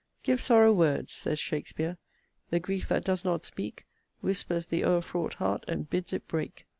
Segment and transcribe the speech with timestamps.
[0.23, 1.99] Give sorrow words (says Shakspeare)
[2.49, 3.85] The grief that does not speak,
[4.21, 6.65] Whispers the o'er fraught heart, and bids it break.